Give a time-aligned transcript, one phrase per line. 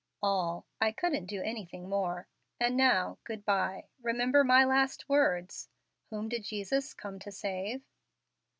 [0.23, 0.65] "All.
[0.79, 2.27] I couldn't do anything more.
[2.59, 3.83] And now, good by.
[4.01, 5.69] Remember my last words
[6.09, 7.83] Whom did Jesus come to save?"